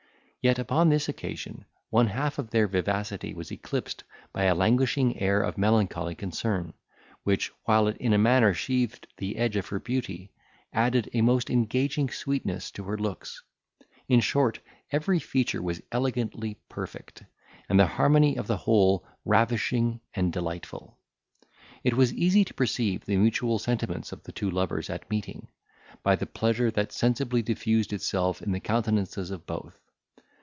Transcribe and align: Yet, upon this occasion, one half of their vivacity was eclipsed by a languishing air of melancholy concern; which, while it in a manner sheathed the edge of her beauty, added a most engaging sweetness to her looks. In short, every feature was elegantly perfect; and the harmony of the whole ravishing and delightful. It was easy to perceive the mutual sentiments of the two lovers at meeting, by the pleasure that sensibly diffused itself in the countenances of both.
Yet, 0.43 0.57
upon 0.57 0.89
this 0.89 1.07
occasion, 1.07 1.65
one 1.91 2.07
half 2.07 2.39
of 2.39 2.49
their 2.49 2.67
vivacity 2.67 3.31
was 3.31 3.51
eclipsed 3.51 4.03
by 4.33 4.45
a 4.45 4.55
languishing 4.55 5.19
air 5.21 5.39
of 5.43 5.55
melancholy 5.55 6.15
concern; 6.15 6.73
which, 7.23 7.51
while 7.65 7.87
it 7.87 7.95
in 7.97 8.11
a 8.11 8.17
manner 8.17 8.51
sheathed 8.55 9.05
the 9.17 9.37
edge 9.37 9.55
of 9.55 9.67
her 9.67 9.79
beauty, 9.79 10.31
added 10.73 11.11
a 11.13 11.21
most 11.21 11.51
engaging 11.51 12.09
sweetness 12.09 12.71
to 12.71 12.83
her 12.85 12.97
looks. 12.97 13.43
In 14.09 14.19
short, 14.19 14.57
every 14.89 15.19
feature 15.19 15.61
was 15.61 15.79
elegantly 15.91 16.55
perfect; 16.69 17.21
and 17.69 17.79
the 17.79 17.85
harmony 17.85 18.35
of 18.35 18.47
the 18.47 18.57
whole 18.57 19.05
ravishing 19.23 20.01
and 20.15 20.33
delightful. 20.33 20.97
It 21.83 21.93
was 21.93 22.15
easy 22.15 22.43
to 22.45 22.53
perceive 22.55 23.05
the 23.05 23.15
mutual 23.17 23.59
sentiments 23.59 24.11
of 24.11 24.23
the 24.23 24.31
two 24.31 24.49
lovers 24.49 24.89
at 24.89 25.07
meeting, 25.07 25.49
by 26.01 26.15
the 26.15 26.25
pleasure 26.25 26.71
that 26.71 26.91
sensibly 26.91 27.43
diffused 27.43 27.93
itself 27.93 28.41
in 28.41 28.53
the 28.53 28.59
countenances 28.59 29.29
of 29.29 29.45
both. 29.45 29.77